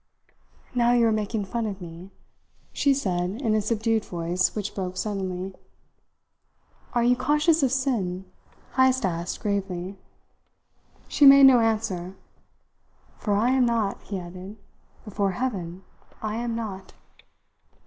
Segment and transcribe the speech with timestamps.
[0.73, 2.09] "Now you are making fun of me,"
[2.73, 5.53] she said in a subdued voice which broke suddenly.
[6.93, 8.25] "Are you conscious of sin?"
[8.77, 9.99] Heyst asked gravely.
[11.07, 12.15] She made no answer.
[13.19, 14.57] "For I am not," he added;
[15.05, 15.83] "before Heaven,
[16.19, 16.93] I am not!"